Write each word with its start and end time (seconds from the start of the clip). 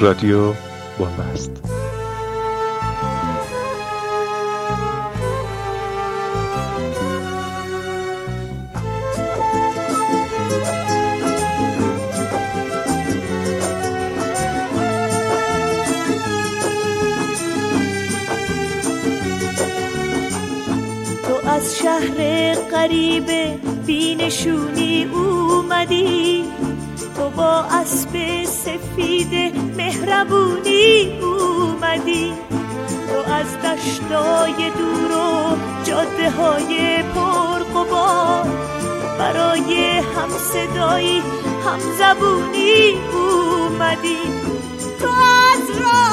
رادیو 0.00 0.52
بنبست 0.98 1.50
تو 21.24 21.48
از 21.48 21.78
شهر 21.78 22.54
قریب 22.54 23.26
بینشونی 23.86 25.04
اومدی؟ 25.04 26.44
تو 27.16 27.30
با 27.30 27.64
اسب 27.70 28.44
سفید 28.44 29.56
مهربونی 29.76 31.18
اومدی؟ 31.22 32.32
تو 33.08 33.32
از 33.32 33.46
دشتای 33.58 34.70
دور 34.70 35.12
و 35.12 35.56
جاده 35.84 36.30
های 36.30 37.02
پرقبار 37.02 38.46
برای 39.18 39.98
هم 39.98 40.28
صدایی 40.52 41.22
هم 41.64 41.78
زبونی 41.98 42.94
اومدی؟ 43.12 44.18
تو 45.00 45.08
از 45.08 45.70
راه 45.80 46.05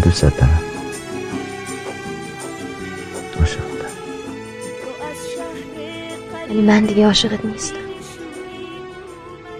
دوست 0.00 0.22
دارم. 0.22 0.62
عاشقتم 3.40 3.64
ولی 6.48 6.62
من 6.62 6.84
دیگه 6.84 7.06
عاشقت 7.06 7.44
نیستم. 7.44 7.76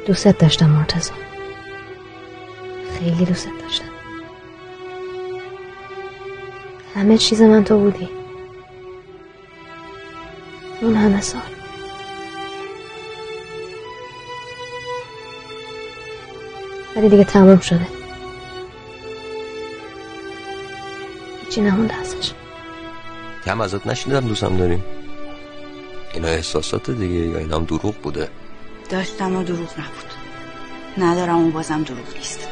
دوستت 0.07 0.39
داشتم 0.39 0.71
مرتضی. 0.71 1.11
خیلی 2.99 3.25
دوستت 3.25 3.51
داشتم. 3.63 3.85
همه 6.95 7.19
چیز 7.19 7.43
من 7.43 7.65
تو 7.65 7.79
بودی. 7.79 8.09
اون 10.81 10.95
همه 10.95 11.21
سال. 11.21 11.41
ولی 16.97 17.09
دیگه 17.09 17.25
تموم 17.25 17.59
شده. 17.59 18.00
هیچی 21.51 21.61
نمونده 21.61 21.95
ازش 21.95 22.33
کم 23.45 23.61
ازت 23.61 23.87
نشنیدم 23.87 24.29
دوستم 24.29 24.57
داریم. 24.57 24.85
اینا 26.15 26.29
احساسات 26.29 26.91
دیگه 26.91 27.15
یا 27.15 27.39
اینا 27.39 27.57
هم 27.57 27.65
دروغ 27.65 27.95
بوده؟ 27.95 28.29
داشتم 28.91 29.37
و 29.37 29.43
دروغ 29.43 29.69
نبود. 29.73 30.11
ندارم 30.99 31.47
و 31.47 31.51
بازم 31.51 31.83
دروغ 31.83 32.17
نیست. 32.17 32.49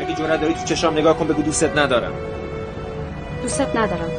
اگه 0.00 0.14
جرأت 0.14 0.40
داری 0.40 0.54
تو 0.54 0.64
چشام 0.64 0.98
نگاه 0.98 1.18
کن 1.18 1.26
بگو 1.26 1.42
دوستت 1.42 1.78
ندارم. 1.78 2.12
دوستت 3.42 3.76
ندارم. 3.76 4.10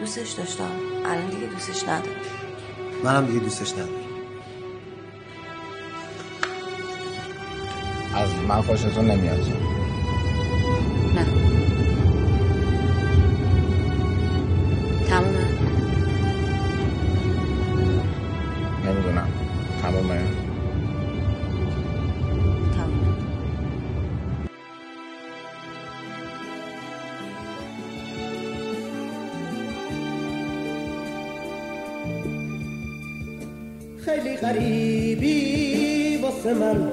دوستش 0.00 0.30
داشتم. 0.30 0.70
الان 1.04 1.26
دیگه 1.26 1.46
دوستش 1.46 1.82
ندارم. 1.82 2.43
منم 3.04 3.26
دیگه 3.26 3.40
دوستش 3.40 3.72
ندارم. 3.72 3.90
از 8.14 8.30
من 8.48 8.62
خوشتون 8.62 9.10
نمیاد. 9.10 9.40
نه. 11.14 11.53
من. 36.52 36.88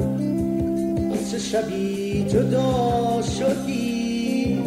از 1.14 1.32
چه 1.32 1.40
شبی 1.40 2.26
جدا 2.30 3.22
شدی؟ 3.22 4.60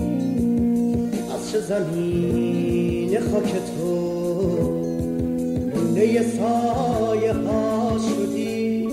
از 1.35 1.53
چه 1.53 1.61
زمین 1.61 3.21
خاک 3.21 3.53
تو؟ 3.53 3.95
لونه 5.75 6.23
سایه 6.23 7.33
ها 7.33 7.99
شدی. 7.99 8.89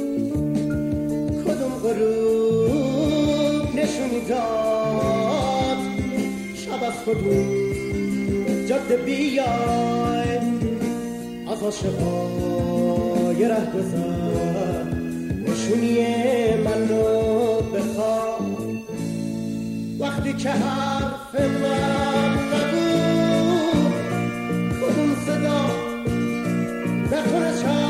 کدوم 1.45 1.73
غروب 1.83 3.75
نشونی 3.75 4.21
داد؟ 4.29 5.77
شب 6.55 6.83
از 6.83 6.93
کدوم 7.05 8.65
جاده 8.69 8.97
بیای. 8.97 10.37
از 11.51 11.63
عاشقای 11.63 13.45
ره 13.45 13.65
گذر 13.75 14.60
نشونی 15.71 16.55
منو 16.55 17.61
بخواه. 17.61 18.39
وقتی 19.99 20.33
که 20.33 20.49
حرف 20.49 21.35
من 21.35 22.33
نبود 22.53 23.93
کدوم 24.81 25.15
صدا 25.25 25.65
نکنه 27.11 27.61
چند 27.61 27.80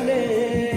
پیدا 0.00 0.73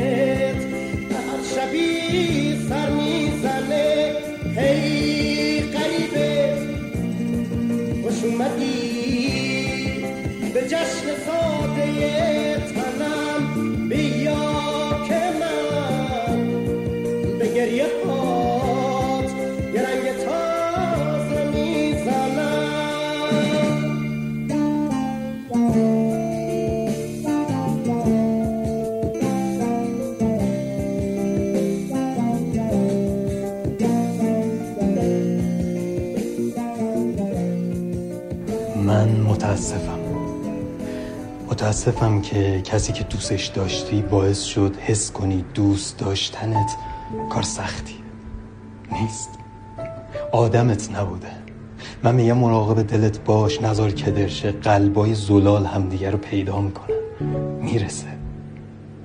متاسفم 41.68 42.22
که 42.22 42.62
کسی 42.62 42.94
که 42.94 43.04
دوستش 43.04 43.46
داشتی 43.46 44.02
باعث 44.02 44.44
شد 44.44 44.76
حس 44.76 45.12
کنی 45.12 45.46
دوست 45.54 45.98
داشتنت 45.98 46.76
کار 47.30 47.44
سختی. 47.44 47.96
نیست. 48.92 49.30
آدمت 50.32 50.92
نبوده. 50.96 51.28
من 52.04 52.16
میگم 52.16 52.38
مراقب 52.38 52.82
دلت 52.82 53.24
باش 53.24 53.62
نظر 53.62 53.90
کدرشه 53.92 54.52
قلبای 54.52 55.16
زلال 55.16 55.66
همدیگه 55.66 56.12
رو 56.12 56.18
پیدا 56.18 56.62
می‌کنن. 56.62 56.96
می‌رسه. 57.62 58.08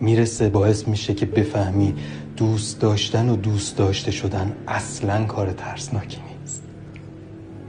می‌رسه 0.01 0.49
باعث 0.49 0.89
میشه 0.89 1.15
که 1.15 1.27
بفهمی 1.27 1.95
دوست 2.37 2.81
داشتن 2.81 3.29
و 3.29 3.37
دوست 3.37 3.77
داشته 3.77 4.11
شدن 4.11 4.53
اصلا 4.69 5.25
کار 5.25 5.53
ترسناکی 5.53 6.19
نیست. 6.41 6.63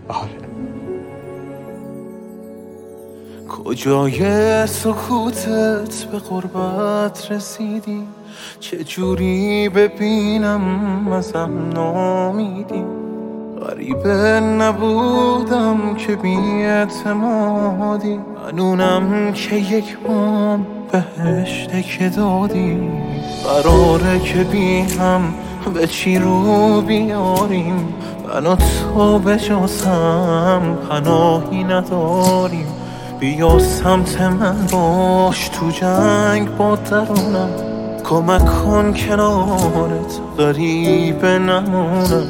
آره. 0.08 0.43
کجای 3.54 4.68
سکوتت 4.68 6.04
به 6.12 6.20
قربت 6.20 7.32
رسیدی؟ 7.32 8.04
چه 8.60 8.84
جوری 8.84 9.70
ببینم 9.70 11.08
ازم 11.12 11.52
نامیدی؟ 11.74 12.84
غریبه 13.62 14.40
نبودم 14.40 15.96
که 15.96 16.16
بی 16.16 16.38
اعتمادی. 16.66 18.20
منونم 18.46 19.34
که 19.34 19.56
یک 19.56 19.98
مام 20.08 20.66
بهشته 20.92 21.84
که 21.84 22.10
دادی. 22.10 22.90
قراره 23.44 24.20
که 24.20 24.44
بی 24.44 24.80
هم 24.80 25.34
به 25.74 25.88
چی 25.88 26.20
رو 26.20 26.82
بیاریم؟ 26.82 27.94
من 28.28 28.46
و 28.46 28.56
تو 28.56 29.20
به 29.20 29.38
جاسم 29.38 30.78
پناهی 30.90 31.64
نداریم. 31.64 32.83
بیا 33.24 33.60
سمت 33.60 34.22
من 34.22 34.68
باش 34.72 35.50
تو 35.50 35.70
جنگ 35.70 36.58
با 36.58 36.76
درونم. 36.76 37.50
کمک 38.04 38.46
کن 38.46 38.94
کنارت 38.94 40.20
غریب 40.38 41.26
نمونم. 41.26 42.28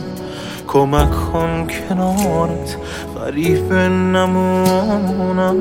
کمک 0.67 1.09
کن 1.11 1.67
کنارت 1.67 2.77
غریب 3.19 3.73
نمونم. 3.73 5.57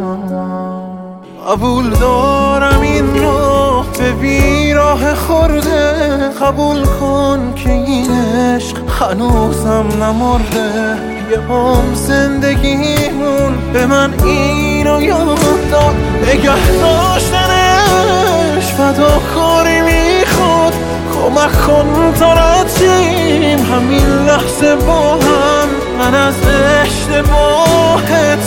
قبول 1.49 1.91
دارم 1.91 2.81
این 2.81 3.23
راه 3.23 3.87
به 3.99 4.13
بیراه 4.13 5.15
خورده. 5.15 6.29
قبول 6.29 6.85
کن 6.85 7.55
که 7.57 7.71
این 7.71 8.11
عشق 8.11 8.77
هنوزم 9.01 9.87
نمرده. 10.03 11.12
یه 11.31 11.41
هم 11.41 11.95
زندگیمون 11.95 13.73
به 13.73 13.87
من 13.87 14.15
اینو 14.25 15.03
یاد 15.03 15.71
داد. 15.71 15.95
نگه 16.23 16.71
داشتنش 16.81 18.73
فداکاری 18.79 19.81
می‌خواد 19.81 20.75
کمک 21.15 21.67
کن 21.67 22.15
تا 22.19 22.33
رچیم 22.33 23.59
همین 23.59 24.09
لحظه 24.27 24.77
با 24.77 25.13
هم. 25.13 25.69
من 25.99 26.15
از 26.15 26.35
اشتباه 26.83 28.03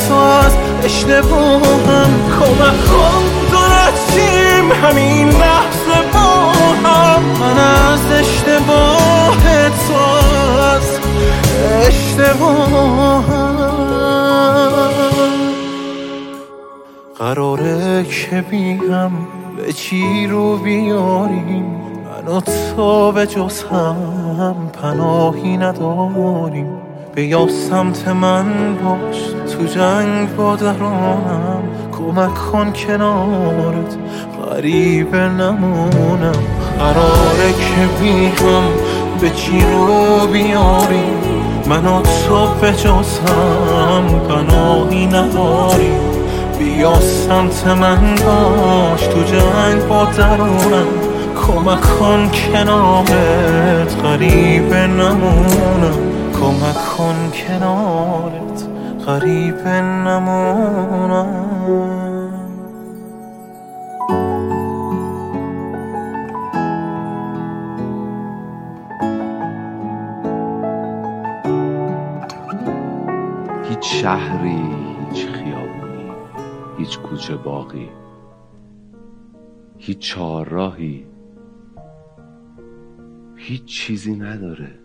تو 0.07 0.16
از 0.16 0.51
اشتباهم. 0.83 2.10
کمک 2.39 2.86
کن 2.86 3.24
تا 3.51 3.66
همین 4.83 5.30
لحظه 5.30 6.01
با 6.13 6.51
هم. 6.89 7.21
من 7.39 7.57
از 7.94 8.12
اشتباه 8.12 9.69
تو 9.88 9.94
از 10.75 11.05
قراره 17.19 18.04
که 18.04 18.42
بیم 18.42 19.28
به 19.57 19.74
چی 19.74 20.28
رو 20.28 20.57
بیاریم؟ 20.57 21.66
من 22.06 22.34
و 22.34 22.42
تو 22.42 23.12
به 23.12 23.28
جز 23.28 23.63
هم 23.63 24.56
پناهی 24.81 25.57
نداریم. 25.57 26.68
بیا 27.16 27.48
سمت 27.48 28.07
من 28.07 28.75
باش 28.75 29.18
تو 29.54 29.66
جنگ 29.66 30.36
با 30.36 30.56
درانم. 30.56 31.63
کمک 31.92 32.34
کن 32.34 32.72
کنارت 32.72 33.98
غریب 34.42 35.16
نمونم. 35.16 36.44
قراره 36.80 37.52
که 37.52 38.02
بیهم 38.02 38.63
به 39.22 39.30
چی 39.30 39.60
رو 39.60 40.28
بیاریم؟ 40.28 41.44
من 41.68 41.86
و 41.86 42.02
تو 42.02 42.48
به 42.62 42.72
جز 42.72 43.20
هم 43.20 44.20
پناهی 44.20 45.06
نداریم 45.06 46.00
بیا 46.60 47.00
سمت 47.00 47.68
من 47.68 48.16
باش 48.16 49.08
تو 49.08 49.24
جنگ 49.24 49.88
با 49.88 50.06
درونم. 50.06 50.88
کمک 51.48 51.82
کن 51.82 52.30
کنارت 52.30 53.96
غریب 54.04 54.74
نمونم. 54.74 55.98
کمک 56.34 56.76
کن 56.98 57.32
کنارت 57.48 58.68
غریب 59.08 59.68
نمونم. 60.08 61.26
شهری 73.86 74.62
هیچ 75.10 75.28
خیابونی 75.28 76.12
هیچ 76.78 77.00
کوچه 77.00 77.36
باقی 77.36 77.90
هیچ 79.78 80.00
چهارراهی 80.00 81.06
هیچ 83.36 83.66
چیزی 83.66 84.16
نداره 84.16 84.80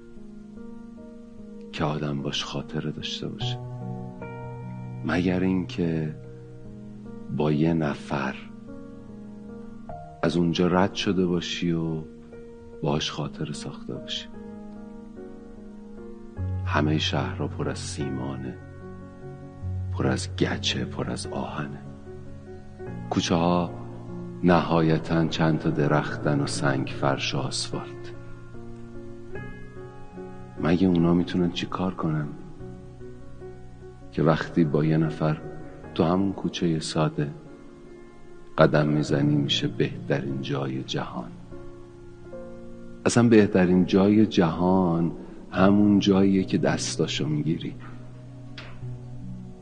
که 1.73 1.85
آدم 1.85 2.23
باش 2.23 2.45
خاطره 2.45 2.91
داشته 2.91 3.29
باشه. 3.29 3.59
مگر 5.05 5.41
اینکه 5.41 6.17
با 7.37 7.53
یه 7.53 7.75
نفر 7.75 8.35
از 10.23 10.37
اونجا 10.37 10.67
رد 10.67 10.95
شده 10.95 11.27
باشی 11.27 11.73
و 11.73 12.03
باش 12.83 13.11
خاطره 13.11 13.53
ساخته 13.53 13.95
باشی. 13.95 14.29
همه 16.67 16.99
شهرها 16.99 17.49
پر 17.49 17.69
از 17.69 17.79
سیمانه. 17.79 18.70
پر 20.01 20.07
از 20.07 20.29
گچه 20.37 20.85
پر 20.85 21.11
از 21.11 21.27
آهنه. 21.27 21.79
کوچه 23.11 23.35
ها 23.35 23.71
نهایتا 24.45 25.27
چند 25.27 25.59
تا 25.59 25.71
درختن 25.71 26.41
و 26.41 26.47
سنگ 26.47 26.87
فرش 27.01 27.35
و 27.35 27.39
آسفالت. 27.39 28.13
مگه 30.63 30.89
اونا 30.89 31.15
می‌تونن 31.15 31.53
چی 31.53 31.67
کار 31.67 31.95
کنن؟ 31.95 32.29
که 34.13 34.23
وقتی 34.23 34.65
با 34.65 34.85
یه 34.85 34.97
نفر 34.97 35.41
تو 35.95 36.05
همون 36.05 36.33
کوچه 36.33 36.81
ساده 36.81 37.31
قدم 38.59 38.89
می‌زنی 38.89 39.35
میشه 39.35 39.69
بهترین 39.69 40.43
جای 40.43 40.83
جهان. 40.83 41.31
اصلا 43.07 43.29
بهترین 43.29 43.87
جای 43.87 44.27
جهان 44.27 45.13
همون 45.51 45.99
جاییه 45.99 46.45
که 46.45 46.59
دستاشو 46.59 47.27
می‌گیری. 47.27 47.75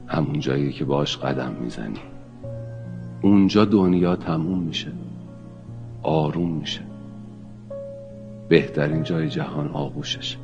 همون 0.08 0.40
جاییه 0.40 0.72
که 0.72 0.84
باش 0.84 1.16
قدم 1.16 1.52
می‌زنی. 1.60 2.00
اونجا 3.22 3.64
دنیا 3.64 4.16
تموم 4.16 4.58
میشه. 4.58 4.92
آروم 6.02 6.50
میشه. 6.50 6.80
بهترین 8.48 9.02
جای 9.02 9.28
جهان 9.28 9.68
آغوششه 9.68 10.38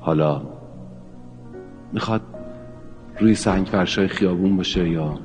حالا 0.00 0.42
می‌خواد 1.92 2.22
روی 3.18 3.34
سنگ 3.34 3.66
فرشای 3.66 4.08
خیابون 4.08 4.56
باشه 4.56 4.88
یا 4.88 5.18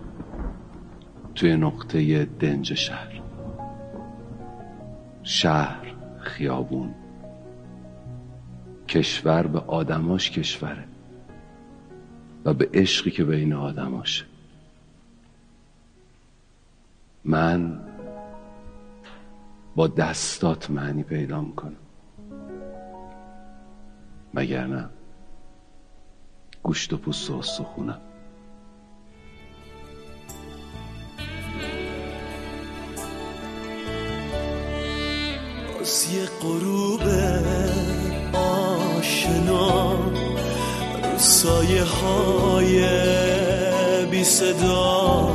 توی 1.35 1.55
نقطه 1.55 2.25
دنج 2.25 2.73
شهر. 2.73 3.21
شهر 5.23 5.93
خیابون. 6.19 6.89
کشور 8.87 9.47
به 9.47 9.59
آدماش 9.59 10.31
کشوره. 10.31 10.83
و 12.45 12.53
به 12.53 12.69
عشقی 12.73 13.11
که 13.11 13.23
بین 13.23 13.53
آدماشه 13.53 14.25
من 17.23 17.79
با 19.75 19.87
دستات 19.87 20.71
معنی 20.71 21.03
پیدا 21.03 21.41
می‌کنم. 21.41 21.75
مگر 24.33 24.67
نه 24.67 24.89
گوشت 26.63 26.93
و 26.93 26.97
پوست 26.97 27.29
و 27.29 27.37
استخونم 27.37 28.01
بازی 35.89 36.25
غروب 36.41 37.01
آشنا. 38.33 40.28
سایه 41.19 41.83
های 41.83 42.85
بی 44.11 44.23
صدا 44.23 45.29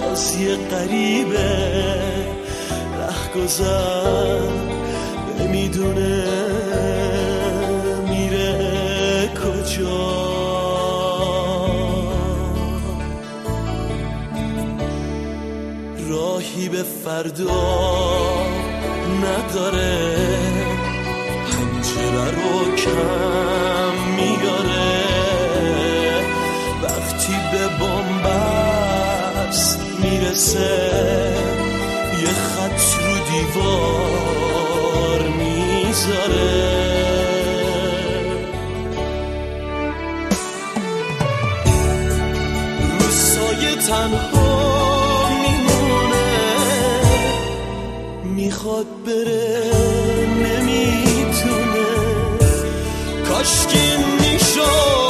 باز 0.00 0.36
یه 0.40 0.56
قریبه 0.56 1.54
ره 2.98 3.32
گذر 3.34 4.40
نمی‌دونه 5.40 6.24
میره 8.08 9.28
کجا. 9.28 10.30
راهی 16.08 16.68
به 16.68 16.82
فردا 17.04 17.62
نداره 19.24 20.08
پنجره 21.50 22.30
رو 22.30 22.76
کم. 22.76 23.89
می‌رسه. 30.30 30.70
یه 32.22 32.32
خط 32.32 32.80
رو 33.02 33.14
دیوار 33.30 35.20
می‌ذاره. 35.28 36.52
روزای 43.00 43.74
تنها 43.88 45.28
میمونه. 45.28 46.30
می‌خواد 48.24 48.86
بره 49.06 49.70
نمی‌تونه. 50.44 51.90
کاشکی 53.28 53.88
می‌شد. 54.20 55.09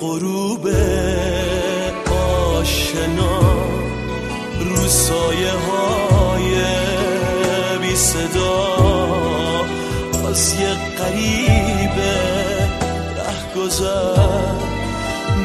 غروب 0.00 0.68
آشنا 2.10 3.40
رو 4.60 4.88
سایه 4.88 5.52
های 5.52 6.54
بی 7.80 7.96
صدا. 7.96 8.76
باز 10.22 10.54
یه 10.60 10.68
قریبه 10.98 12.14
ره 13.16 13.54
گذر 13.56 14.52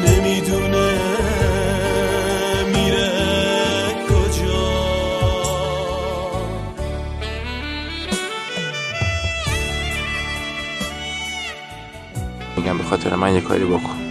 نمی‌دونه 0.06 0.98
میره 2.74 3.12
کجا. 4.08 4.66
به 12.78 12.84
خاطر 12.90 13.14
من 13.14 13.34
یه 13.34 13.40
کاری 13.40 13.64
بکن. 13.64 14.05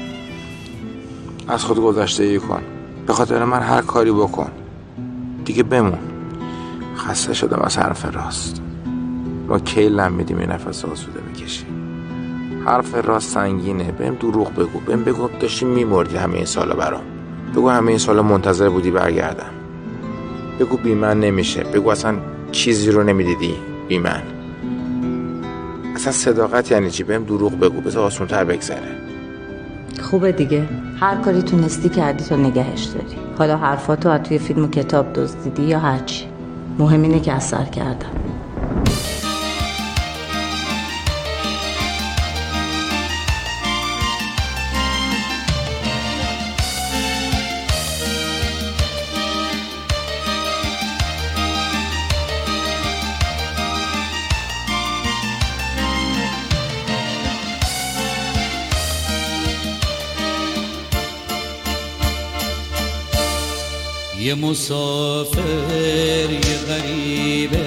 از 1.48 1.64
خود 1.64 1.80
گذشته 1.80 2.40
کن. 2.40 2.62
به 3.08 3.14
خاطر 3.14 3.44
من 3.44 3.60
هر 3.60 3.82
کاری 3.82 4.12
بکن. 4.12 4.52
دیگه 5.46 5.64
بمون. 5.64 6.00
خسته 6.98 7.34
شدم 7.34 7.60
از 7.64 7.78
حرف 7.78 8.16
راست. 8.16 8.62
ما 9.48 9.60
کی 9.60 9.90
لم 9.90 10.12
میدیم 10.12 10.40
یه 10.40 10.48
نفس 10.48 10.86
آسوده 10.86 11.20
می‌کشیم 11.28 11.68
حرف 12.66 12.96
راست 12.96 13.30
سنگینه. 13.30 13.92
بهم 13.92 14.16
دروغ 14.16 14.54
بگو. 14.54 14.80
بهم 14.80 15.04
بگو 15.04 15.30
داشتی 15.40 15.66
میمردی 15.66 16.18
همه 16.18 16.36
این 16.36 16.46
سالا 16.46 16.75
برام. 16.75 17.04
بگو 17.56 17.70
همه 17.70 17.90
این 17.90 17.98
سالا 17.98 18.24
منتظر 18.24 18.70
بودی 18.70 18.92
برگردم. 18.92 19.52
بگو 20.60 20.78
بی 20.78 20.94
من 20.94 21.20
نمیشه. 21.20 21.64
بگو 21.64 21.90
اصلا 21.90 22.18
چیزی 22.52 22.92
رو 22.92 23.04
نمی‌دیدی. 23.04 23.56
بی 23.88 24.00
من. 24.00 24.22
اصلا 25.96 26.12
صداقت 26.12 26.72
یعنی 26.72 26.92
چی؟ 26.92 27.04
بهم 27.04 27.24
دروغ 27.24 27.60
بگو. 27.60 27.82
بذار 27.82 28.04
آسونتر 28.04 28.44
بگذره. 28.44 29.04
خوبه 30.02 30.32
دیگه. 30.32 30.70
هر 31.00 31.16
کاری 31.16 31.42
تونستی 31.42 31.90
کردی 31.90 32.24
تو 32.24 32.38
نگهش 32.38 32.84
داری. 32.84 33.16
حالا 33.38 33.58
حرفاتو 33.58 34.10
از 34.10 34.22
توی 34.22 34.38
فیلم 34.38 34.64
و 34.64 34.68
کتاب 34.68 35.14
دزدیدی 35.14 35.64
یا 35.64 35.80
هرچی. 35.80 36.25
مهم 36.80 37.02
اینه 37.02 37.20
که 37.20 37.34
اثر 37.34 37.64
کردم. 37.64 38.10
یه 64.25 64.36
مسافر 64.36 66.29
یه 66.32 66.58
غریبه 66.67 67.58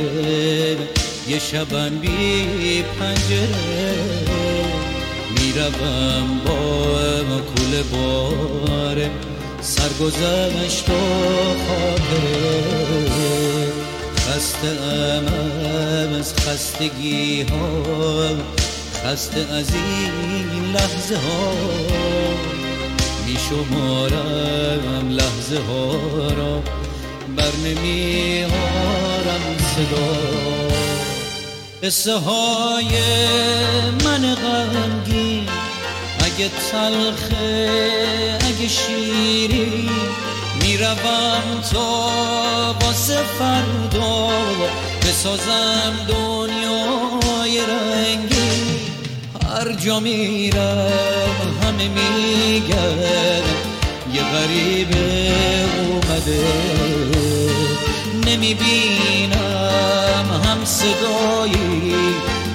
یه 1.28 1.38
شبن 1.38 1.98
بی 1.98 2.84
پنجره. 3.00 4.28
می‌روم 5.30 6.40
با 6.44 7.40
کل 7.40 7.82
باره 7.82 9.10
سرگذشت 9.60 10.88
و 10.88 10.92
خاطره. 11.68 12.98
خسته 14.16 14.68
ام 14.68 15.26
از 16.14 16.34
خستگی 16.34 17.42
ها 17.42 18.36
خسته 19.04 19.40
از 19.40 19.74
این 19.74 20.72
لحظه 20.72 21.16
ها. 21.16 22.57
می 23.28 23.38
شمارم 23.38 25.08
لحظه 25.10 25.58
ها 25.68 25.92
را 26.36 26.62
بر 27.36 27.52
نمی 27.64 28.44
آرم 28.44 29.56
صدا. 29.58 30.16
قصه 31.82 32.14
های 32.14 32.88
من 34.04 34.34
غمگین 34.34 35.46
اگه 36.24 36.50
تلخه 36.70 37.78
اگه 38.40 38.68
شیری 38.68 39.90
می‌روم 40.62 41.60
تا 41.72 42.10
واسه 42.80 43.18
فردا. 43.38 44.28
بسازم 45.02 45.92
دنیای 46.08 47.60
رنگی 47.60 48.78
هر 49.48 49.72
جا 49.72 50.00
میرم 50.00 51.57
میگن 51.78 53.42
یه 54.12 54.22
غریب 54.22 54.88
اومده. 55.88 56.44
نمی‌بینم 58.26 59.36
هم 60.44 60.64
صدایی. 60.64 61.94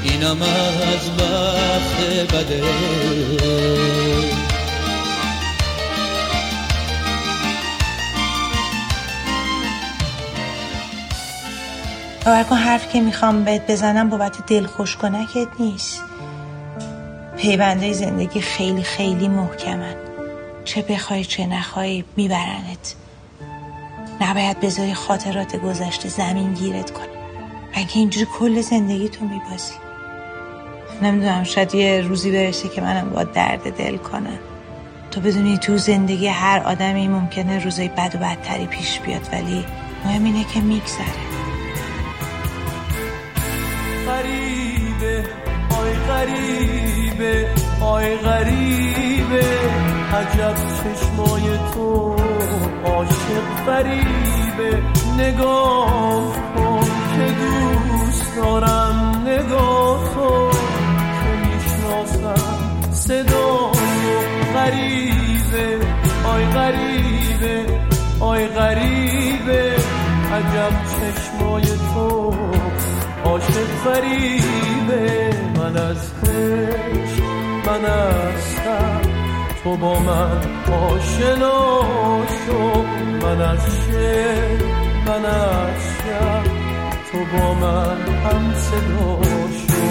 اینم 0.03 0.41
از 0.41 1.09
وقت 1.19 1.99
بده. 2.33 2.63
باور 12.25 12.43
کن 12.43 12.55
حرفی 12.55 12.87
که 12.93 13.01
می‌خوام 13.01 13.43
بهت 13.43 13.71
بزنم 13.71 14.09
بابت 14.09 14.45
دلخوش 14.47 14.95
کنکت 14.95 15.47
نیست. 15.59 16.01
پیونده 17.37 17.93
زندگی 17.93 18.41
خیلی 18.41 18.83
خیلی 18.83 19.27
محکمن. 19.27 19.95
چه 20.65 20.81
بخوای 20.81 21.25
چه 21.25 21.45
نخوای 21.45 22.03
میبرنت. 22.15 22.95
نباید 24.21 24.59
بذاری 24.59 24.93
خاطرات 24.93 25.55
گذشته 25.55 26.09
زمین 26.09 26.53
گیرت 26.53 26.91
کنه. 26.91 27.07
اینکه 27.75 27.99
اینجوری 27.99 28.27
کل 28.39 28.61
زندگی 28.61 29.09
تو 29.09 29.25
میبازی. 29.25 29.73
نمی‌دونم 31.01 31.43
شاید 31.43 31.75
یه 31.75 32.01
روزی 32.01 32.31
برسه 32.31 32.69
که 32.69 32.81
منم 32.81 33.09
با 33.09 33.23
درد 33.23 33.77
دل 33.77 33.97
کنم. 33.97 34.39
تو 35.11 35.21
بدونی 35.21 35.57
تو 35.57 35.77
زندگی 35.77 36.27
هر 36.27 36.59
آدمی 36.59 37.07
ممکنه 37.07 37.63
روزای 37.63 37.87
بد 37.87 38.15
و 38.15 38.17
بدتری 38.17 38.65
پیش 38.65 38.99
بیاد 38.99 39.29
ولی 39.31 39.65
مهم 40.05 40.23
اینه 40.23 40.43
که 40.43 40.59
میگذره. 40.59 41.05
غریبه 44.07 45.25
آی 45.69 45.93
غریبه 45.93 46.92
آی 47.81 48.17
غریبه 48.17 49.45
عجب 50.13 50.55
چشمای 50.55 51.57
تو 51.73 52.15
عاشق 52.85 53.65
غریبه 53.67 54.83
نگاه 55.17 56.23
کن 56.55 56.85
که 57.15 57.33
دوست 57.33 58.35
دارم 58.35 59.23
نگاه 59.27 59.99
تو 60.13 60.49
که 61.23 61.47
می‌شناسم 61.47 62.91
صدای 62.91 63.83
غریبه. 64.55 65.23
آی 66.25 66.45
غریبه 66.45 67.65
آی 68.19 68.47
غریبه 68.47 69.75
عجب 70.33 70.73
چشمای 70.85 71.63
تو 71.63 72.33
عاشق 73.23 73.67
فریبه 73.85 75.29
من 75.57 75.77
از 75.77 76.11
عشق 76.23 77.23
من 77.67 77.85
هستم. 77.85 79.01
تو 79.63 79.77
با 79.77 79.99
من 79.99 80.41
آشنا 80.73 81.81
شو. 82.45 82.83
من 83.27 83.41
از 83.41 83.59
شعر 83.59 84.63
من 85.07 85.25
از 85.25 85.97
تو 87.11 87.17
با 87.37 87.53
من 87.53 87.97
هم 88.01 88.53
صدا 88.53 89.21
شو. 89.51 89.83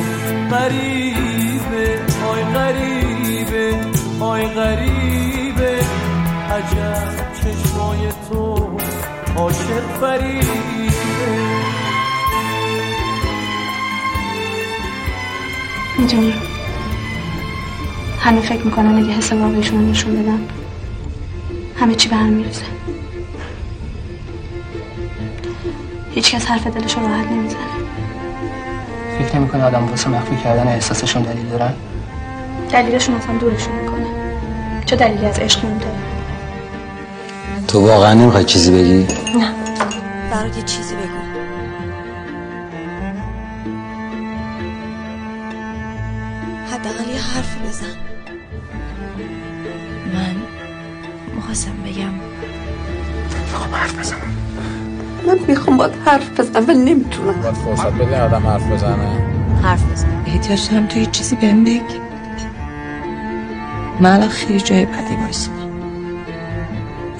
غریبه 0.57 2.01
آی 2.33 2.43
غریبه 2.55 3.77
آی 4.21 4.47
غریبه 4.47 5.79
عجب 6.51 7.33
چشمای 7.35 8.09
تو. 8.31 8.77
عاشق 9.37 9.83
فریبه 10.01 10.91
می‌دونی 16.02 16.35
همه 18.21 18.40
فکر 18.40 18.62
می‌کنن 18.62 18.94
اگه 18.94 19.12
حس 19.12 19.32
واقعیشون 19.32 19.80
رو 19.80 19.90
نشون 19.90 20.23
بدن 20.23 20.40
همه 21.76 21.94
چی 21.94 22.09
به 22.09 22.16
هم 22.16 22.28
می‌رسه 22.28 22.64
هیچکس 26.14 26.47
حرف 26.47 26.66
دلش 26.66 26.94
رو 26.94 27.02
راحت 27.02 27.26
نمی‌زنه. 27.26 27.61
فکر 29.18 29.37
نمی‌کنه 29.37 29.64
آدم 29.64 29.88
واسه 29.88 30.09
مخفی 30.09 30.37
کردن 30.37 30.68
احساسشون 30.68 31.23
دلیل 31.23 31.49
دارن 31.49 31.73
دلیلشون 32.71 33.14
اصلا 33.14 33.38
دورشون 33.38 33.75
می‌کنه. 33.75 34.06
چه 34.87 34.97
دلیلی 34.97 35.26
از 35.26 35.38
عشق 35.38 35.64
مونده؟ 35.64 35.87
تو 37.68 37.87
واقعا 37.87 38.14
نمی‌خوای 38.14 38.44
چیزی 38.44 38.71
بگی؟ 38.71 39.06
نه. 39.38 39.52
برات 40.30 40.56
یه 40.56 40.62
چیزی 40.62 40.94
بگو 40.94 41.23
حداقل 46.73 47.09
یه 47.11 47.21
حرف 47.21 47.57
بزن. 47.69 47.87
من 50.14 50.37
می‌خواستم 51.35 51.73
بگم. 51.87 52.12
می‌خوام 53.47 53.75
حرف 53.75 53.99
بزنم. 53.99 54.19
من 55.26 55.38
می‌خوام 55.49 55.76
باید 55.76 55.93
حرف 56.05 56.41
بزنم 56.41 56.69
ولی 56.69 56.79
نمی‌تونم. 56.79 57.43
باید 57.43 57.55
فرصت 57.55 57.93
بده 57.93 58.23
آدم 58.23 58.47
حرف 58.47 58.73
بزنه. 58.73 59.09
حرف 59.62 59.93
بزن. 59.93 60.25
احتیاج 60.26 60.71
دارم 60.71 60.87
تو 60.87 60.99
یه 60.99 61.07
چیزی 61.07 61.37
بهم 61.37 61.64
بگی. 61.64 62.00
من 64.00 64.11
الان 64.14 64.29
خیلی 64.29 64.61
جای 64.61 64.87
بدی 64.87 65.17
وایسم 65.23 65.50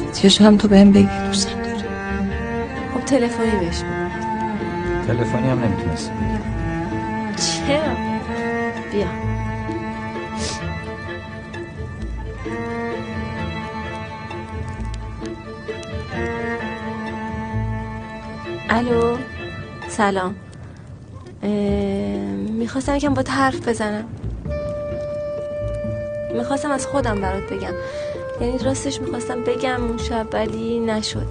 احتیاج 0.06 0.38
دارم 0.38 0.56
تو 0.56 0.68
بهم 0.68 0.92
بگی 0.92 1.09
دوستم 1.26 1.62
داری 1.62 1.78
خب 2.94 3.00
تلفنی 3.06 3.50
بهش 3.61 3.82
تلفنی 5.06 5.50
هم 5.50 5.64
نمی‌تونست 5.64 6.11
چرا؟ 7.37 7.94
بیا. 8.92 9.31
الو 18.72 19.16
سلام. 19.88 20.34
می‌خواستم 22.48 22.96
یکم 22.96 23.14
با 23.14 23.24
حرف 23.28 23.68
بزنم. 23.68 24.04
می‌خواستم 26.35 26.70
از 26.70 26.87
خودم 26.87 27.20
برات 27.20 27.42
بگم. 27.52 27.74
یعنی 28.40 28.58
راستش 28.58 29.00
می‌خواستم 29.00 29.44
بگم 29.44 29.85
اون 29.85 29.98
شب 29.98 30.26
ولی 30.32 30.80
نشد. 30.80 31.26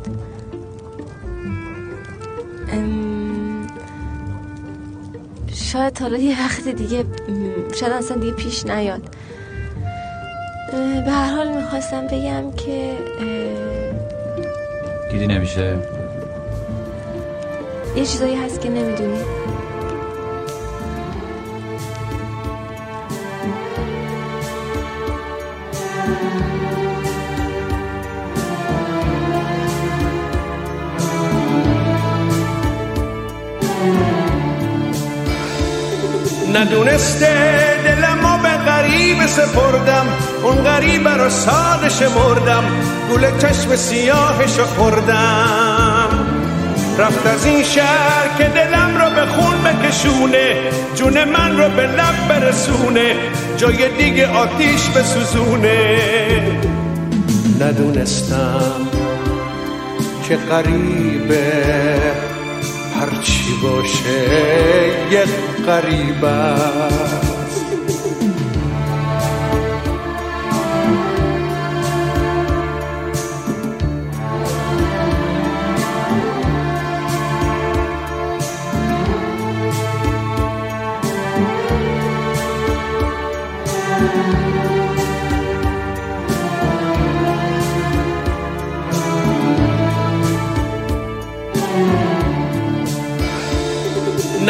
شاید 5.54 6.00
حالا 6.02 6.18
یه 6.18 6.46
وقت 6.46 6.68
دیگه 6.68 7.06
شاید 7.76 7.94
اصلا 7.94 8.18
دیگه 8.18 8.34
پیش 8.34 8.66
نیاد. 8.66 9.16
به 11.06 11.12
هر 11.12 11.36
حال 11.36 11.56
می‌خواستم 11.56 12.08
بگم 12.08 12.52
که 12.52 12.98
دیدی 15.12 15.28
نمیشه؟ 15.28 15.78
یه 17.96 18.06
چیزایی 18.06 18.36
هست 18.36 18.62
که 18.62 18.70
نمی‌دونی. 18.70 19.20
ندونسته 36.54 37.28
دلمو 37.84 38.38
به 38.44 38.50
غریب 38.50 39.28
سپردم. 39.28 40.06
اون 40.44 40.56
غریب 40.56 41.08
رو 41.08 41.30
ساده 41.30 41.90
شمردم 41.90 42.64
گل 43.12 43.38
چشم 43.38 43.76
سیاهشو 43.76 44.66
خوردم. 44.66 45.91
رفت 47.02 47.28
از 47.28 47.46
این 47.46 47.64
شهر 47.64 48.38
که 48.38 48.44
دلم 48.44 48.98
رو 48.98 49.16
به 49.16 49.26
خون 49.26 49.62
بکشونه 49.64 50.56
جون 50.96 51.24
من 51.24 51.58
رو 51.58 51.70
به 51.70 51.82
لب 51.82 52.28
برسونه 52.30 53.16
جای 53.58 53.90
دیگه 53.98 54.28
آتیش 54.28 54.90
بسوزونه. 54.90 55.98
ندونستم 57.62 58.88
که 60.28 60.36
غریبه 60.36 61.44
هرچی 63.00 63.54
باشه 63.64 64.22
یک 65.12 65.30
غریب 65.66 66.26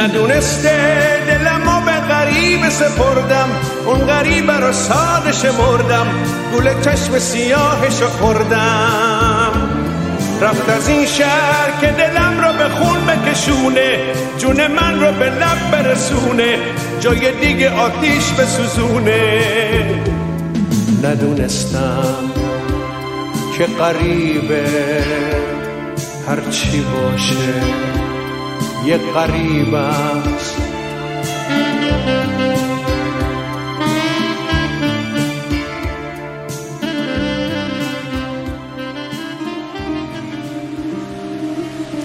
ندونسته 0.01 0.77
دلمو 1.27 1.85
به 1.85 1.91
غریب 1.91 2.69
سپردم 2.69 3.49
اون 3.85 3.99
غریب 3.99 4.51
رو 4.51 4.73
ساده 4.73 5.31
شمردم 5.31 6.07
گل 6.55 6.81
چشم 6.81 7.19
سیاهشو 7.19 8.07
خوردم 8.07 9.51
رفت 10.41 10.69
از 10.69 10.89
این 10.89 11.05
شهر 11.05 11.71
که 11.81 11.87
دلم 11.87 12.43
رو 12.43 12.57
به 12.57 12.69
خون 12.69 13.05
بکشونه 13.05 13.97
جون 14.37 14.67
من 14.67 14.99
رو 14.99 15.11
به 15.11 15.25
لب 15.25 15.71
برسونه 15.71 16.57
جای 16.99 17.31
دیگه 17.31 17.71
آتیش 17.71 18.31
بسوزونه 18.31 19.41
ندونستم 21.03 22.31
که 23.57 23.65
غریبه 23.65 24.65
هرچی 26.27 26.81
باشه 26.81 28.10
یه 28.85 28.97
غریب 28.97 29.73
است. 29.73 30.55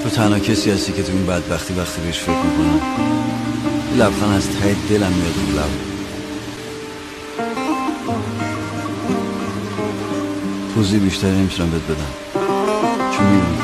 تو 0.03 0.11
تنها 0.11 0.39
کسی 0.39 0.71
هستی 0.71 0.93
که 0.93 1.03
تو 1.03 1.13
این 1.13 1.27
بدبختی 1.27 1.75
وقتی 1.75 2.01
بهش 2.03 2.19
فکر 2.19 2.31
می‌کنم. 2.31 2.81
لبخند 3.99 4.37
از 4.37 4.49
ته 4.49 4.77
دلم 4.89 5.13
میاد 5.13 5.35
رو 5.37 5.59
لب. 5.59 5.71
توضیح 10.75 11.01
بیشتری 11.01 11.31
نمی‌تونم 11.31 11.71
بهت 11.71 11.83
بدم. 11.83 12.13
چون 13.11 13.27
می‌دونی 13.27 13.57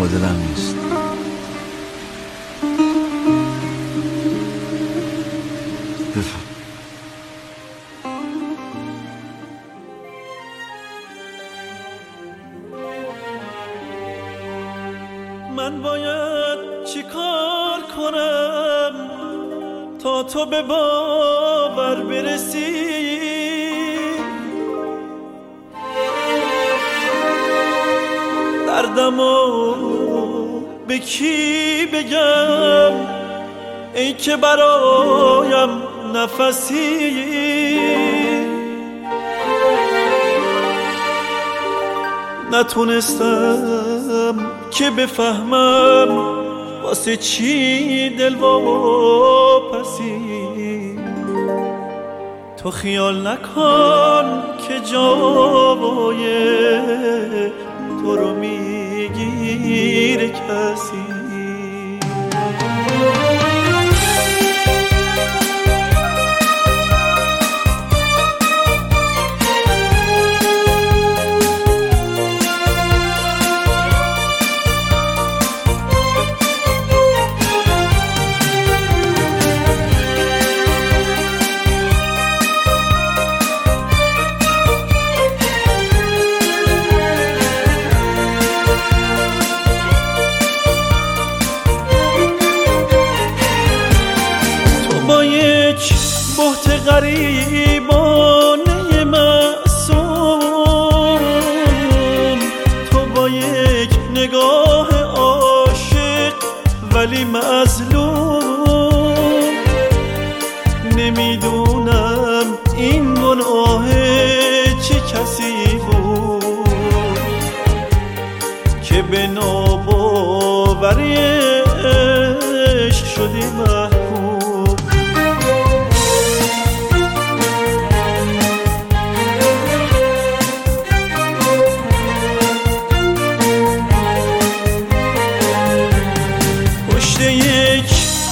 مدلم 0.00 0.36
نیست. 0.48 0.73
باور 21.14 22.04
برسی. 22.04 22.74
دردم 28.66 29.20
و 29.20 29.54
به 30.88 30.98
کی 30.98 31.86
بگم؟ 31.92 32.92
ای 33.94 34.12
که 34.12 34.36
برایم 34.36 35.82
نفسی. 36.14 37.24
نتونستم 42.52 44.50
که 44.70 44.90
بفهمم 44.90 46.18
واسه 46.82 47.16
چی 47.16 48.08
دل 48.08 48.34
واپسی. 48.34 50.33
تو 52.64 52.70
خیال 52.70 53.26
نکن 53.26 54.42
که 54.68 54.80
جای 54.80 56.24
تو 58.02 58.16
رو 58.16 58.34
می‌گیره 58.34 60.28
کسی. 60.28 61.03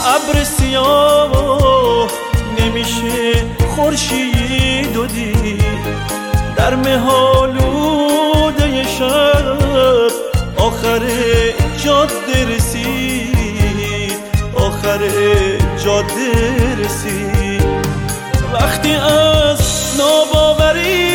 ابر 0.07 0.45
سیاه 0.45 2.09
نمیشه 2.59 3.33
خورشید 3.77 4.97
و 4.97 5.07
دید. 5.07 5.63
در 6.57 6.75
مهالوده 6.75 8.13
شب 8.99 9.59
آخر 10.57 11.01
جاده 11.85 12.57
رسید. 12.57 14.13
آخر 14.55 14.99
جاده 15.85 16.31
رسید. 16.85 17.63
وقتی 18.53 18.95
از 18.95 19.61
ناباوری 19.99 21.13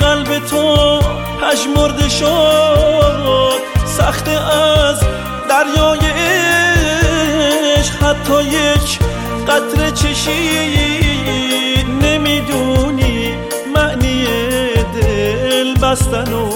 قلب 0.00 0.38
تو 0.38 1.00
پژمرده 1.42 2.08
شد 2.08 3.60
سخت 3.86 4.28
از 4.28 5.00
دریای 5.48 6.00
یک 9.44 9.50
قطره 9.50 9.90
چشید 9.90 11.86
نمی‌دونی 12.02 13.34
معنی 13.76 14.26
دل 15.00 15.74
بستن 15.74 16.32
و 16.32 16.50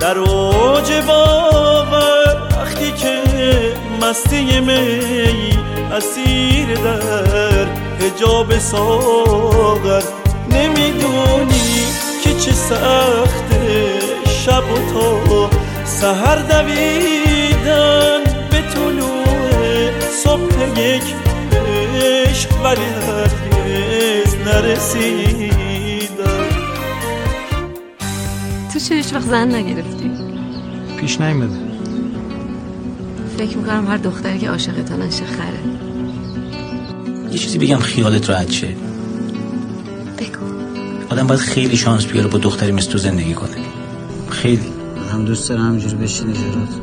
در 0.00 0.18
اوج 0.18 0.92
باور. 1.06 2.48
وقتی 2.50 2.92
که 2.92 3.22
مستی 4.02 4.60
می 4.60 5.58
اسیر 5.92 6.74
در 6.74 7.66
هجاب 8.00 8.58
ساغر. 8.58 10.02
نمی‌دونی 10.50 11.84
که 12.24 12.34
چه 12.34 12.52
سخته 12.52 13.92
شب 14.44 14.62
و 14.72 14.92
تا 14.92 15.50
سهر 15.84 16.36
دویدن. 16.36 18.24
به 18.50 18.60
طلوع 18.74 19.90
صبح 20.24 20.80
یک 20.80 21.02
عشق 22.34 22.64
ولی 22.64 22.80
هرگز 22.84 24.34
نرسیدن 24.46 25.58
تو 28.72 28.78
چه 28.78 28.94
هیچ 28.94 29.14
وقت 29.14 29.26
زن 29.28 29.54
نگرفتی 29.54 30.10
پیش 30.96 31.20
نیومده 31.20 31.58
فکر 33.38 33.56
می‌کنم 33.56 33.86
هر 33.88 33.96
دختری 33.96 34.38
که 34.38 34.50
عاشقتان 34.50 35.02
نشه 35.02 35.24
خره 35.24 35.60
یه 37.32 37.38
چیزی 37.38 37.58
بگم 37.58 37.78
خیالت 37.78 38.30
راحت 38.30 38.50
شه 38.50 38.68
بگو 40.18 40.46
آدم 41.10 41.26
باید 41.26 41.40
خیلی 41.40 41.76
شانس 41.76 42.06
بیاره 42.06 42.28
با 42.28 42.38
دختری 42.38 42.72
مثل 42.72 42.90
تو 42.90 42.98
زندگی 42.98 43.34
کنه 43.34 43.56
خیلی 44.30 44.72
هم 45.12 45.24
دوست 45.24 45.48
دارم 45.48 45.66
همینجوری 45.66 45.96
بشینی 45.96 46.32
جلوت 46.32 46.80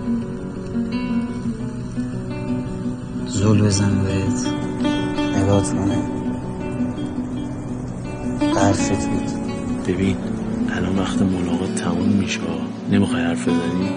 زول 3.28 3.62
بزن 3.62 4.04
بهت 4.04 4.61
نگات 5.52 5.74
کنه. 5.74 5.98
حرفت 8.56 9.08
بود. 9.08 9.30
ببین 9.88 10.18
الان 10.76 11.00
وقت 11.00 11.22
ملاقات 11.22 11.76
تموم 11.76 12.10
میشه. 12.10 12.40
نمی‌خوای 12.92 13.22
حرف 13.22 13.48
بزنی؟ 13.48 13.90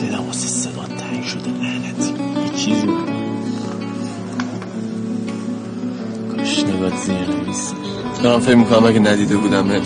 دلم 0.00 0.26
واسه 0.26 0.48
صدا 0.48 0.82
تنگ 0.98 1.24
شده 1.24 1.50
لعنتی 1.50 2.12
یه 2.42 2.58
چیزی. 2.58 2.86
کاش 6.36 6.64
نگات 6.64 6.96
زیر 6.96 7.46
نیست 7.46 7.74
دارم 8.22 8.40
فکر 8.40 8.54
می‌کنم 8.54 8.86
اگه 8.86 8.98
ندیده 8.98 9.36
بودم 9.36 9.70
اگه 9.70 9.82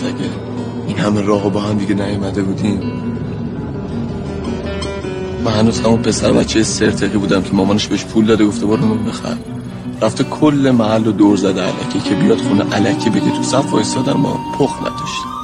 این 0.87 0.97
همه 0.97 1.21
راه 1.21 1.49
با 1.49 1.59
هم 1.59 1.77
دیگه 1.77 1.93
نیومده 1.93 2.41
بودیم. 2.41 2.81
من 5.45 5.51
هنوز 5.51 5.79
همون 5.79 6.01
پسر 6.01 6.31
بچه 6.31 6.63
سرتقی 6.63 7.17
بودم 7.17 7.41
که 7.41 7.53
مامانش 7.53 7.87
بهش 7.87 8.05
پول 8.05 8.25
داده 8.25 8.45
گفته 8.45 8.65
برو 8.65 8.85
نون 8.85 9.03
بخر. 9.05 9.35
رفته 10.01 10.23
کل 10.23 10.71
محل 10.71 11.05
رو 11.05 11.11
دور 11.11 11.37
زده 11.37 11.61
علکی 11.61 11.99
که 11.99 12.15
بیاد 12.15 12.37
خونه 12.37 12.75
علکی 12.75 13.09
بگه 13.09 13.31
تو 13.35 13.43
صف 13.43 13.73
وایستادن 13.73 14.13
ما 14.13 14.39
پخ 14.57 14.79
نداشتیم 14.81 15.40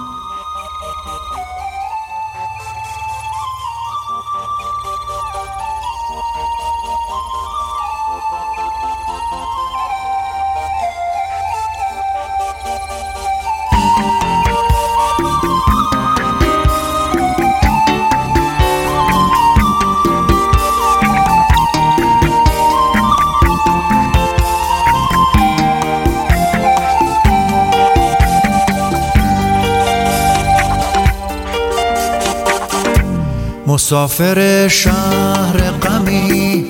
مسافر 33.87 34.67
شهر 34.67 35.71
غمی 35.71 36.65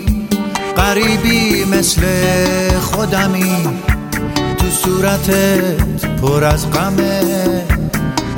غریبی 0.78 1.64
مثل 1.64 2.02
خودمی. 2.80 3.80
تو 4.58 4.70
صورتت 4.70 6.06
پر 6.22 6.44
از 6.44 6.72
غمه 6.72 7.22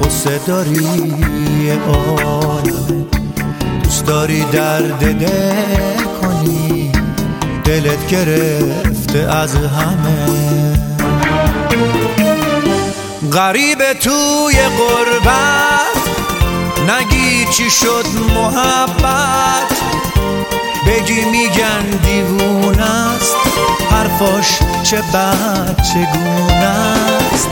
قصه 0.04 0.40
داری 0.48 1.72
عالمه 1.72 3.06
دوست 3.84 4.06
داری 4.06 4.46
درد 4.52 5.00
دل 5.00 6.04
کنی 6.22 6.92
دلت 7.64 8.08
گرفته 8.08 9.20
از 9.20 9.56
همه. 9.56 10.80
غریب 13.34 13.94
توی 13.94 14.56
غربت 14.56 15.99
نگی 16.90 17.46
چی 17.46 17.70
شد 17.70 18.06
محبت؟ 18.36 19.82
بگی 20.88 21.26
میگن 21.26 21.84
دیوونه 22.04 22.84
است. 23.16 23.36
حرفاش 23.92 24.60
چه 24.84 25.02
بد 25.02 25.82
چگونه 25.94 26.66
است. 27.34 27.50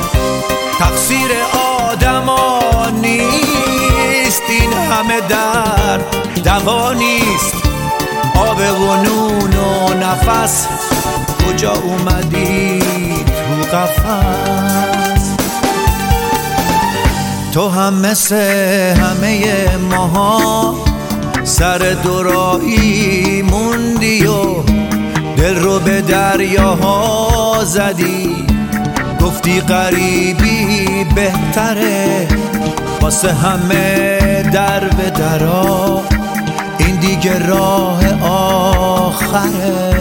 تقصیر 0.79 1.31
آدما 1.89 2.59
نیست. 3.01 4.41
این 4.49 4.73
همه 4.73 5.21
در 5.29 5.97
دوا 6.43 6.93
نیست. 6.93 7.53
آب 8.35 8.57
و 8.57 8.95
نون 9.03 9.53
و 9.53 9.93
نفس 9.93 10.67
کجا 11.47 11.73
اومدی 11.73 12.79
تو 13.25 13.77
قفس؟ 13.77 15.16
تو 17.57 17.69
هم 17.69 17.93
مثل 17.93 18.35
همه 18.95 19.67
ماها 19.77 20.75
سر 21.43 21.95
دورایی 22.03 23.41
موندی 23.41 24.27
و 24.27 24.63
دل 25.37 25.55
رو 25.55 25.79
به 25.79 26.01
دریاها 26.01 27.63
زدی. 27.65 28.45
گفتی 29.21 29.61
غریبی 29.61 31.05
بهتره 31.15 32.27
واسه 33.01 33.33
همه 33.33 34.19
در 34.53 34.79
به 34.79 35.09
درا. 35.09 36.01
این 36.77 36.95
دیگه 36.95 37.47
راه 37.47 38.23
آخره. 38.23 39.93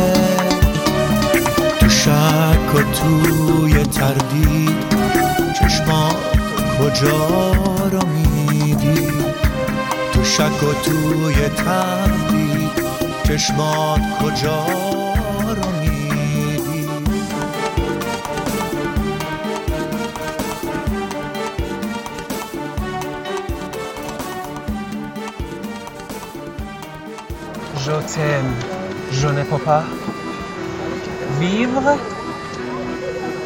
تو 1.80 1.88
شک 1.88 2.74
و 2.74 2.78
توی 2.78 3.82
تردید 3.84 4.85
کجا 6.80 7.52
رو 7.92 8.06
میدی 8.06 9.08
تو 10.12 10.24
شک 10.24 10.62
و 10.62 10.72
توی 10.84 11.48
تردید 11.48 12.70
چشمات 13.24 14.00
کجا 14.22 14.66
رو 15.48 15.70
میدی 15.80 15.96
Je 27.86 27.96
t'aime, 28.12 28.52
je 29.12 29.28
ne 29.28 29.44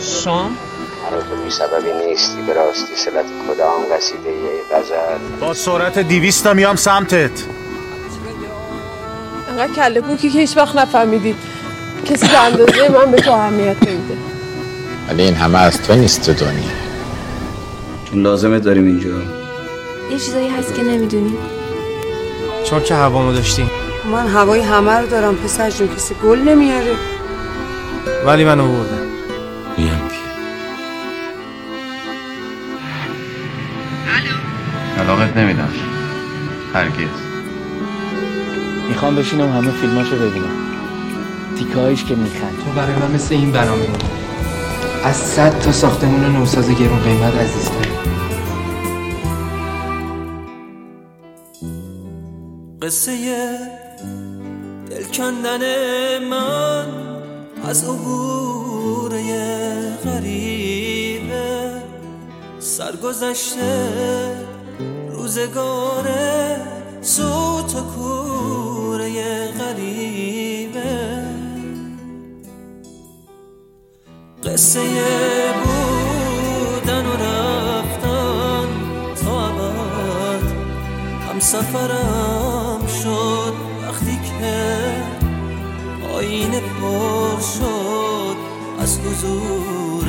sans 0.00 0.50
حالا 1.10 1.22
تو 1.22 1.36
بی 1.44 1.50
سببی 1.50 2.06
نیستی 2.06 2.42
به 2.42 2.52
راستی 2.52 2.96
سلت 2.96 3.24
کدام 3.48 3.80
قصیده 3.96 4.30
غزل؟ 4.72 5.38
با 5.40 5.54
سرعت 5.54 5.98
دیویست 5.98 6.46
میام 6.46 6.76
سمتت. 6.76 7.30
انقدر 9.48 9.72
کله 9.72 10.00
پوکی 10.00 10.30
که 10.30 10.38
هیچ 10.38 10.56
وقت 10.56 10.76
نفهمیدی. 10.76 11.34
کسی 12.04 12.28
به 12.28 12.38
اندازه 12.38 12.88
من 12.88 13.10
به 13.10 13.16
تو 13.16 13.32
اهمیت 13.32 13.76
نمیده. 13.88 14.16
ولی 15.08 15.22
این 15.22 15.34
همه 15.34 15.58
از 15.58 15.82
تو 15.82 15.94
نیست 15.94 16.26
تو 16.26 16.44
دنیا 16.44 16.70
چون 18.10 18.22
لازمه 18.22 18.58
داریم 18.58 18.84
اینجا. 18.84 19.08
یه 20.10 20.18
چیزایی 20.18 20.48
هست 20.48 20.74
که 20.74 20.82
نمی‌دونی. 20.82 21.38
چون 22.64 22.82
که 22.82 22.94
هوامو 22.94 23.32
داشتیم 23.32 23.70
من 24.12 24.26
هوای 24.26 24.60
همه 24.60 24.92
رو 24.92 25.06
دارم 25.06 25.36
پسر 25.36 25.70
جون 25.70 25.88
کسی 25.96 26.14
گل 26.14 26.38
نمیاره. 26.38 26.94
ولی 28.26 28.44
من 28.44 28.60
آوردم 28.60 29.06
علاقت 35.10 35.36
نمیدم. 35.36 35.68
هرگز. 36.74 37.16
می‌خوام 38.88 39.16
بشینم 39.16 39.52
همه 39.52 39.70
فیلماشو 39.70 40.16
ببینم. 40.16 40.56
تیکایش 41.58 42.04
که 42.04 42.14
میخند. 42.14 42.56
تو 42.64 42.70
برای 42.76 42.94
من 42.94 43.10
مثل 43.10 43.34
این 43.34 43.52
برام 43.52 43.78
میمونی 43.78 44.04
از 45.04 45.16
صد 45.16 45.58
تا 45.58 45.72
ساختمون 45.72 46.36
نوساز 46.36 46.70
گرون 46.70 47.02
قیمت 47.02 47.34
عزیزتر 47.34 47.90
قصه 52.82 53.58
دل 54.90 55.04
کندن 55.04 55.60
من 56.30 56.86
از 57.64 57.84
عبور 57.84 59.12
غریبه. 60.04 61.70
سرگذشته 62.58 63.90
روزگار 65.30 66.08
سوت 67.00 67.74
و 67.74 67.80
کوره 67.80 69.46
غریبه. 69.46 71.22
قصه 74.44 74.80
بودن 75.64 77.06
و 77.06 77.12
رفتن 77.12 78.68
تا 79.24 79.48
ابد 79.48 80.42
هم 81.30 81.40
سفرم 81.40 82.86
شد 83.02 83.54
وقتی 83.82 84.18
که 84.22 84.56
آینه 86.14 86.60
پر 86.60 87.40
شد 87.40 88.36
از 88.80 88.98
حضور 88.98 90.04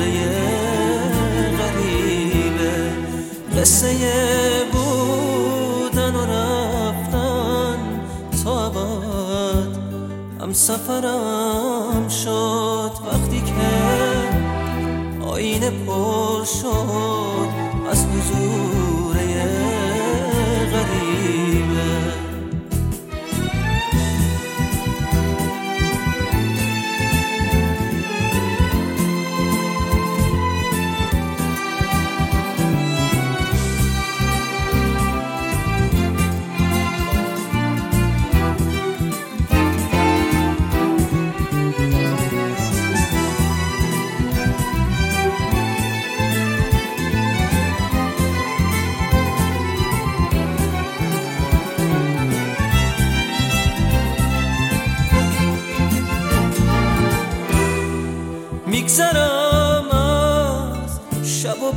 غریبه. 1.58 2.92
قصه 3.60 4.71
سفرم 10.62 12.08
شد 12.08 12.92
وقتی 13.06 13.40
که 13.40 13.52
آینه 15.26 15.70
پر 15.70 16.44
شد. 16.44 17.31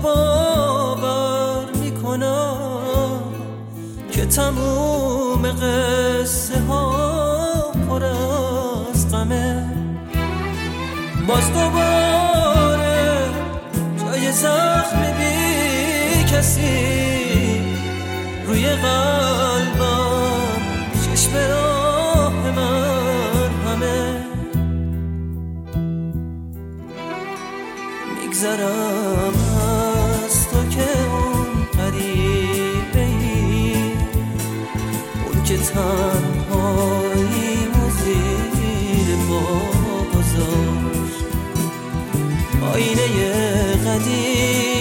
باور 0.05 1.65
می‌کنم 1.81 3.21
که 4.11 4.25
تموم 4.25 5.51
قصه 5.51 6.59
ها 6.59 7.71
پر 7.89 8.03
از 8.03 9.11
غمه. 9.11 9.69
باز 11.27 11.53
دوباره 11.53 13.17
جای 14.01 14.31
زخم 14.31 15.01
بی 15.17 16.23
کسی 16.23 17.61
روی 18.47 18.65
قلبم 18.69 19.14
تنهایی 35.73 37.57
زیر 38.03 39.15
گذاشت 40.13 41.25
آینه 42.73 43.07
قدیمی 43.85 44.74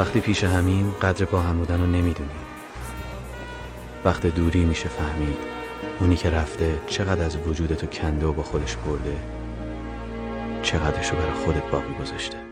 وقتی 0.00 0.20
پیش 0.20 0.44
همیم 0.44 0.94
قدر 1.02 1.24
با 1.24 1.40
هم 1.40 1.58
بودن 1.58 1.80
رو 1.80 1.86
نمی‌دونیم 1.86 2.30
وقت 4.04 4.26
دوری 4.26 4.64
میشه 4.64 4.88
فهمید 4.88 5.36
اونی 6.00 6.16
که 6.16 6.30
رفته 6.30 6.78
چقدر 6.86 7.24
از 7.24 7.36
وجودتو 7.36 7.86
کنده 7.86 8.26
و 8.26 8.32
با 8.32 8.42
خودش 8.42 8.76
برده 8.76 9.16
چقدرشو 10.62 11.16
برای 11.16 11.32
خودت 11.32 11.70
باقی 11.70 11.94
گذاشته. 11.94 12.49